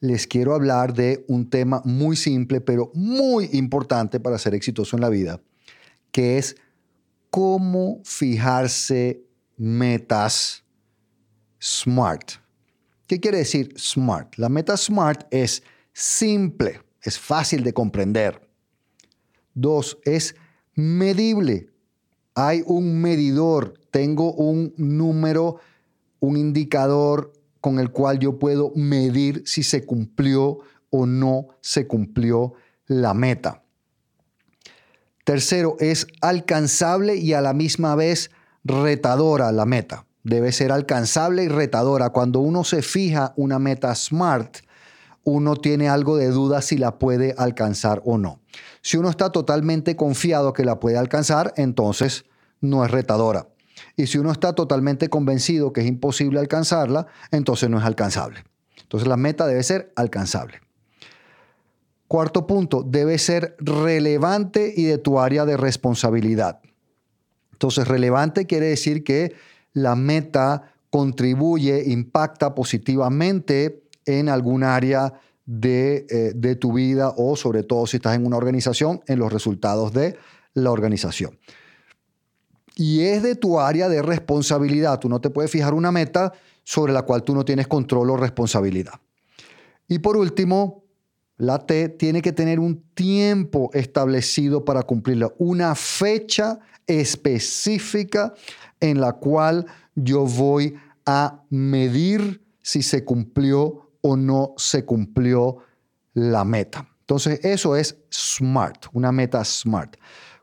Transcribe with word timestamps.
les 0.00 0.26
quiero 0.26 0.54
hablar 0.54 0.94
de 0.94 1.24
un 1.28 1.50
tema 1.50 1.82
muy 1.84 2.16
simple, 2.16 2.60
pero 2.60 2.90
muy 2.94 3.50
importante 3.52 4.20
para 4.20 4.38
ser 4.38 4.54
exitoso 4.54 4.96
en 4.96 5.02
la 5.02 5.08
vida, 5.08 5.40
que 6.12 6.38
es 6.38 6.56
cómo 7.30 8.00
fijarse 8.04 9.22
metas 9.56 10.64
SMART. 11.60 12.32
¿Qué 13.06 13.20
quiere 13.20 13.38
decir 13.38 13.74
SMART? 13.76 14.36
La 14.36 14.48
meta 14.48 14.76
SMART 14.76 15.26
es 15.30 15.62
simple, 15.92 16.80
es 17.02 17.18
fácil 17.18 17.64
de 17.64 17.72
comprender. 17.72 18.48
Dos, 19.54 19.98
es 20.04 20.36
medible. 20.74 21.70
Hay 22.34 22.62
un 22.64 23.00
medidor, 23.00 23.74
tengo 23.90 24.32
un 24.34 24.72
número, 24.76 25.58
un 26.20 26.36
indicador 26.36 27.32
con 27.60 27.78
el 27.78 27.90
cual 27.90 28.18
yo 28.18 28.38
puedo 28.38 28.72
medir 28.74 29.42
si 29.46 29.62
se 29.62 29.84
cumplió 29.84 30.60
o 30.90 31.06
no 31.06 31.48
se 31.60 31.86
cumplió 31.86 32.54
la 32.86 33.14
meta. 33.14 33.62
Tercero, 35.24 35.76
es 35.78 36.06
alcanzable 36.22 37.16
y 37.16 37.34
a 37.34 37.40
la 37.40 37.52
misma 37.52 37.94
vez 37.94 38.30
retadora 38.64 39.52
la 39.52 39.66
meta. 39.66 40.06
Debe 40.22 40.52
ser 40.52 40.72
alcanzable 40.72 41.44
y 41.44 41.48
retadora. 41.48 42.10
Cuando 42.10 42.40
uno 42.40 42.64
se 42.64 42.82
fija 42.82 43.34
una 43.36 43.58
meta 43.58 43.94
SMART, 43.94 44.58
uno 45.24 45.56
tiene 45.56 45.88
algo 45.88 46.16
de 46.16 46.28
duda 46.28 46.62
si 46.62 46.78
la 46.78 46.98
puede 46.98 47.34
alcanzar 47.36 48.00
o 48.04 48.16
no. 48.16 48.40
Si 48.80 48.96
uno 48.96 49.10
está 49.10 49.30
totalmente 49.30 49.96
confiado 49.96 50.54
que 50.54 50.64
la 50.64 50.80
puede 50.80 50.96
alcanzar, 50.96 51.52
entonces 51.56 52.24
no 52.60 52.84
es 52.84 52.90
retadora. 52.90 53.48
Y 53.96 54.06
si 54.06 54.18
uno 54.18 54.32
está 54.32 54.54
totalmente 54.54 55.08
convencido 55.08 55.72
que 55.72 55.80
es 55.80 55.86
imposible 55.86 56.38
alcanzarla, 56.38 57.06
entonces 57.30 57.68
no 57.70 57.78
es 57.78 57.84
alcanzable. 57.84 58.44
Entonces 58.82 59.08
la 59.08 59.16
meta 59.16 59.46
debe 59.46 59.62
ser 59.62 59.92
alcanzable. 59.96 60.60
Cuarto 62.06 62.46
punto, 62.46 62.82
debe 62.82 63.18
ser 63.18 63.54
relevante 63.58 64.72
y 64.74 64.84
de 64.84 64.96
tu 64.96 65.20
área 65.20 65.44
de 65.44 65.58
responsabilidad. 65.58 66.60
Entonces, 67.52 67.86
relevante 67.86 68.46
quiere 68.46 68.66
decir 68.66 69.04
que 69.04 69.34
la 69.74 69.94
meta 69.94 70.72
contribuye, 70.88 71.90
impacta 71.90 72.54
positivamente 72.54 73.82
en 74.06 74.30
algún 74.30 74.62
área 74.62 75.12
de, 75.44 76.06
eh, 76.08 76.32
de, 76.34 76.56
tu 76.56 76.72
vida 76.72 77.12
o 77.14 77.36
sobre 77.36 77.62
todo 77.62 77.86
si 77.86 77.98
estás 77.98 78.16
en 78.16 78.24
una 78.24 78.38
organización, 78.38 79.02
en 79.06 79.18
los 79.18 79.30
resultados 79.30 79.92
de 79.92 80.16
la 80.54 80.70
organización 80.70 81.38
y 82.78 83.00
es 83.00 83.24
de 83.24 83.34
tu 83.34 83.58
área 83.58 83.88
de 83.88 84.00
responsabilidad. 84.02 85.00
Tú 85.00 85.08
no 85.08 85.20
te 85.20 85.30
puedes 85.30 85.50
fijar 85.50 85.74
una 85.74 85.90
meta 85.90 86.32
sobre 86.62 86.92
la 86.92 87.02
cual 87.02 87.24
tú 87.24 87.34
no 87.34 87.44
tienes 87.44 87.66
control 87.66 88.08
o 88.10 88.16
responsabilidad. 88.16 88.92
Y 89.88 89.98
por 89.98 90.16
último, 90.16 90.84
la 91.38 91.58
T 91.58 91.88
tiene 91.88 92.22
que 92.22 92.32
tener 92.32 92.60
un 92.60 92.84
tiempo 92.94 93.70
establecido 93.74 94.64
para 94.64 94.84
cumplirla, 94.84 95.32
una 95.38 95.74
fecha 95.74 96.60
específica 96.86 98.32
en 98.78 99.00
la 99.00 99.14
cual 99.14 99.66
yo 99.96 100.24
voy 100.24 100.76
a 101.04 101.42
medir 101.50 102.44
si 102.62 102.82
se 102.82 103.04
cumplió 103.04 103.90
o 104.02 104.16
no 104.16 104.54
se 104.56 104.84
cumplió 104.84 105.58
la 106.14 106.44
meta. 106.44 106.88
Entonces, 107.00 107.44
eso 107.44 107.74
es 107.74 107.96
SMART, 108.08 108.86
una 108.92 109.10
meta 109.10 109.44
SMART. 109.44 109.96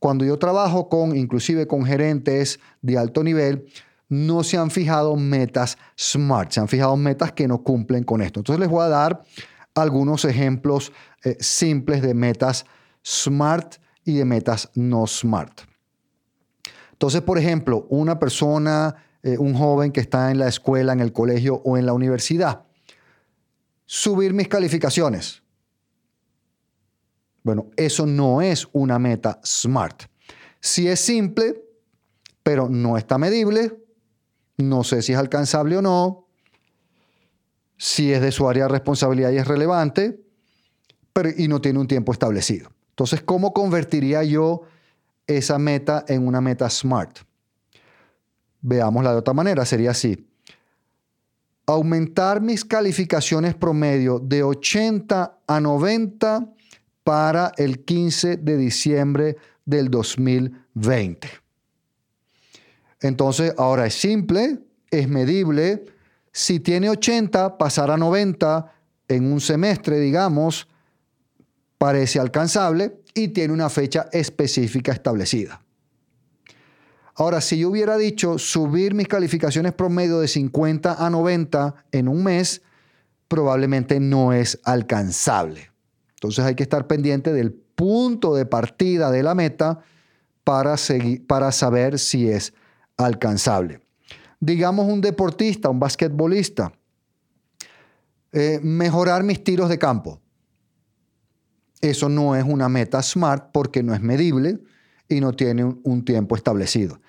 Cuando 0.00 0.24
yo 0.24 0.38
trabajo 0.38 0.88
con, 0.88 1.14
inclusive 1.14 1.66
con 1.66 1.84
gerentes 1.84 2.58
de 2.82 2.98
alto 2.98 3.22
nivel, 3.22 3.66
no 4.08 4.42
se 4.42 4.56
han 4.56 4.70
fijado 4.70 5.14
metas 5.14 5.78
SMART, 5.96 6.50
se 6.50 6.60
han 6.60 6.68
fijado 6.68 6.96
metas 6.96 7.32
que 7.32 7.46
no 7.46 7.62
cumplen 7.62 8.02
con 8.02 8.22
esto. 8.22 8.40
Entonces 8.40 8.58
les 8.58 8.68
voy 8.68 8.82
a 8.82 8.88
dar 8.88 9.22
algunos 9.74 10.24
ejemplos 10.24 10.92
eh, 11.22 11.36
simples 11.38 12.02
de 12.02 12.14
metas 12.14 12.64
SMART 13.04 13.76
y 14.04 14.14
de 14.14 14.24
metas 14.24 14.70
no 14.74 15.06
SMART. 15.06 15.60
Entonces, 16.92 17.20
por 17.20 17.38
ejemplo, 17.38 17.86
una 17.88 18.18
persona, 18.18 18.96
eh, 19.22 19.38
un 19.38 19.54
joven 19.54 19.92
que 19.92 20.00
está 20.00 20.30
en 20.30 20.38
la 20.38 20.48
escuela, 20.48 20.92
en 20.92 21.00
el 21.00 21.12
colegio 21.12 21.62
o 21.64 21.76
en 21.76 21.86
la 21.86 21.92
universidad, 21.92 22.64
subir 23.84 24.32
mis 24.32 24.48
calificaciones. 24.48 25.39
Bueno, 27.42 27.70
eso 27.76 28.06
no 28.06 28.42
es 28.42 28.68
una 28.72 28.98
meta 28.98 29.40
SMART. 29.44 30.04
Si 30.60 30.88
es 30.88 31.00
simple, 31.00 31.62
pero 32.42 32.68
no 32.68 32.98
está 32.98 33.16
medible, 33.18 33.78
no 34.58 34.84
sé 34.84 35.02
si 35.02 35.12
es 35.12 35.18
alcanzable 35.18 35.78
o 35.78 35.82
no, 35.82 36.26
si 37.78 38.12
es 38.12 38.20
de 38.20 38.30
su 38.30 38.48
área 38.48 38.64
de 38.64 38.68
responsabilidad 38.68 39.30
y 39.30 39.38
es 39.38 39.48
relevante, 39.48 40.20
pero, 41.12 41.30
y 41.34 41.48
no 41.48 41.60
tiene 41.60 41.78
un 41.78 41.88
tiempo 41.88 42.12
establecido. 42.12 42.70
Entonces, 42.90 43.22
¿cómo 43.22 43.54
convertiría 43.54 44.22
yo 44.22 44.62
esa 45.26 45.58
meta 45.58 46.04
en 46.06 46.26
una 46.26 46.42
meta 46.42 46.68
SMART? 46.68 47.20
Veámosla 48.60 49.12
de 49.12 49.18
otra 49.18 49.32
manera, 49.32 49.64
sería 49.64 49.92
así. 49.92 50.28
Aumentar 51.64 52.42
mis 52.42 52.64
calificaciones 52.64 53.54
promedio 53.54 54.18
de 54.18 54.42
80 54.42 55.38
a 55.46 55.60
90 55.60 56.52
para 57.04 57.52
el 57.56 57.84
15 57.84 58.36
de 58.36 58.56
diciembre 58.56 59.36
del 59.64 59.90
2020. 59.90 61.28
Entonces, 63.00 63.54
ahora 63.56 63.86
es 63.86 63.94
simple, 63.94 64.58
es 64.90 65.08
medible. 65.08 65.84
Si 66.32 66.60
tiene 66.60 66.90
80, 66.90 67.58
pasar 67.58 67.90
a 67.90 67.96
90 67.96 68.72
en 69.08 69.32
un 69.32 69.40
semestre, 69.40 69.98
digamos, 69.98 70.68
parece 71.78 72.20
alcanzable 72.20 73.00
y 73.14 73.28
tiene 73.28 73.52
una 73.52 73.70
fecha 73.70 74.08
específica 74.12 74.92
establecida. 74.92 75.62
Ahora, 77.14 77.40
si 77.40 77.58
yo 77.58 77.70
hubiera 77.70 77.96
dicho 77.96 78.38
subir 78.38 78.94
mis 78.94 79.08
calificaciones 79.08 79.72
promedio 79.72 80.20
de 80.20 80.28
50 80.28 81.04
a 81.04 81.10
90 81.10 81.74
en 81.92 82.08
un 82.08 82.22
mes, 82.22 82.62
probablemente 83.28 84.00
no 84.00 84.32
es 84.32 84.58
alcanzable. 84.64 85.69
Entonces 86.20 86.44
hay 86.44 86.54
que 86.54 86.62
estar 86.62 86.86
pendiente 86.86 87.32
del 87.32 87.50
punto 87.50 88.34
de 88.34 88.44
partida 88.44 89.10
de 89.10 89.22
la 89.22 89.34
meta 89.34 89.78
para, 90.44 90.76
seguir, 90.76 91.26
para 91.26 91.50
saber 91.50 91.98
si 91.98 92.28
es 92.28 92.52
alcanzable. 92.98 93.80
Digamos 94.38 94.86
un 94.86 95.00
deportista, 95.00 95.70
un 95.70 95.80
basquetbolista, 95.80 96.74
eh, 98.32 98.60
mejorar 98.62 99.22
mis 99.22 99.42
tiros 99.42 99.70
de 99.70 99.78
campo. 99.78 100.20
Eso 101.80 102.10
no 102.10 102.36
es 102.36 102.44
una 102.44 102.68
meta 102.68 103.02
SMART 103.02 103.50
porque 103.50 103.82
no 103.82 103.94
es 103.94 104.02
medible 104.02 104.60
y 105.08 105.22
no 105.22 105.32
tiene 105.32 105.64
un 105.64 106.04
tiempo 106.04 106.36
establecido. 106.36 107.00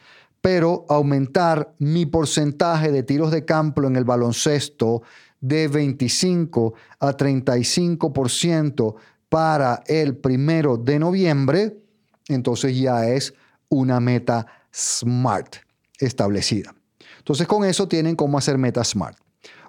Pero 0.41 0.85
aumentar 0.89 1.73
mi 1.77 2.05
porcentaje 2.05 2.91
de 2.91 3.03
tiros 3.03 3.31
de 3.31 3.45
campo 3.45 3.83
en 3.83 3.95
el 3.95 4.03
baloncesto 4.03 5.03
de 5.39 5.67
25 5.67 6.73
a 6.99 7.15
35% 7.15 8.95
para 9.29 9.83
el 9.87 10.17
primero 10.17 10.77
de 10.77 10.99
noviembre, 10.99 11.77
entonces 12.27 12.77
ya 12.77 13.07
es 13.07 13.33
una 13.69 13.99
meta 13.99 14.45
SMART 14.73 15.57
establecida. 15.99 16.73
Entonces 17.17 17.47
con 17.47 17.63
eso 17.63 17.87
tienen 17.87 18.15
cómo 18.15 18.37
hacer 18.37 18.57
metas 18.57 18.89
SMART. 18.89 19.17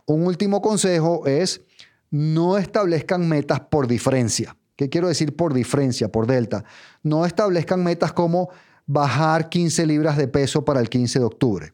Un 0.07 0.27
último 0.27 0.61
consejo 0.61 1.27
es 1.27 1.63
no 2.11 2.59
establezcan 2.59 3.29
metas 3.29 3.61
por 3.61 3.87
diferencia. 3.87 4.57
¿Qué 4.77 4.89
quiero 4.89 5.09
decir 5.09 5.37
por 5.37 5.55
diferencia, 5.55 6.11
por 6.11 6.27
delta? 6.27 6.65
No 7.03 7.25
establezcan 7.25 7.83
metas 7.83 8.13
como 8.13 8.51
bajar 8.93 9.49
15 9.49 9.87
libras 9.87 10.17
de 10.17 10.29
peso 10.29 10.65
para 10.65 10.81
el 10.81 10.89
15 10.89 11.19
de 11.19 11.25
octubre 11.25 11.73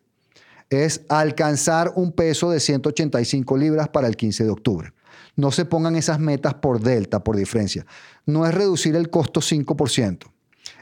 es 0.71 1.03
alcanzar 1.09 1.93
un 1.97 2.13
peso 2.13 2.51
de 2.51 2.61
185 2.61 3.57
libras 3.57 3.89
para 3.89 4.07
el 4.07 4.17
15 4.17 4.45
de 4.45 4.51
octubre. 4.51 4.93
No 5.35 5.51
se 5.51 5.65
pongan 5.65 5.97
esas 5.97 6.19
metas 6.19 6.55
por 6.55 6.81
delta, 6.81 7.25
por 7.25 7.37
diferencia. 7.37 7.87
No 8.27 8.47
es 8.47 8.55
reducir 8.55 8.97
el 8.97 9.09
costo 9.09 9.41
5%, 9.41 10.27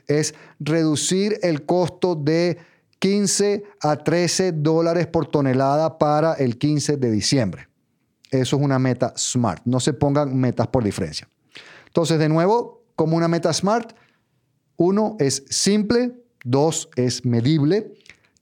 es 0.09 0.35
reducir 0.59 1.39
el 1.43 1.65
costo 1.65 2.15
de 2.15 2.59
15 2.99 3.65
a 3.81 3.97
13 3.97 4.53
dólares 4.53 5.07
por 5.07 5.27
tonelada 5.27 5.99
para 5.99 6.35
el 6.35 6.59
15 6.59 6.97
de 6.97 7.11
diciembre. 7.11 7.69
Eso 8.31 8.57
es 8.57 8.63
una 8.63 8.79
meta 8.79 9.15
SMART. 9.17 9.63
No 9.67 9.79
se 9.79 9.93
pongan 9.93 10.37
metas 10.37 10.67
por 10.69 10.83
diferencia. 10.83 11.29
Entonces, 11.87 12.19
de 12.19 12.29
nuevo, 12.29 12.83
como 12.97 13.17
una 13.17 13.29
meta 13.29 13.53
SMART, 13.53 13.93
uno 14.77 15.17
es 15.21 15.45
simple, 15.49 16.26
dos 16.47 16.89
es 16.97 17.25
medible, 17.25 17.93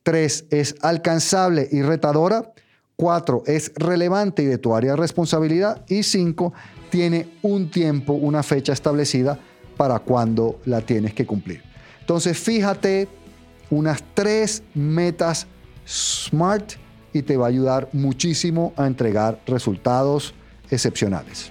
tres 0.02 0.44
es 0.50 0.76
alcanzable 0.82 1.68
y 1.72 1.82
retadora, 1.82 2.52
cuatro 2.96 3.42
es 3.46 3.72
relevante 3.74 4.42
y 4.42 4.46
de 4.46 4.58
tu 4.58 4.74
área 4.74 4.92
de 4.92 4.98
responsabilidad 4.98 5.84
y 5.88 6.02
cinco 6.02 6.52
tiene 6.90 7.28
un 7.42 7.70
tiempo, 7.70 8.12
una 8.12 8.42
fecha 8.42 8.72
establecida 8.72 9.38
para 9.76 9.98
cuando 9.98 10.60
la 10.66 10.82
tienes 10.82 11.14
que 11.14 11.26
cumplir. 11.26 11.62
Entonces, 12.00 12.38
fíjate 12.38 13.08
unas 13.70 14.04
tres 14.12 14.62
metas 14.74 15.46
SMART 15.86 16.74
y 17.12 17.22
te 17.22 17.36
va 17.36 17.46
a 17.46 17.48
ayudar 17.48 17.88
muchísimo 17.92 18.74
a 18.76 18.86
entregar 18.86 19.40
resultados 19.46 20.34
excepcionales. 20.70 21.50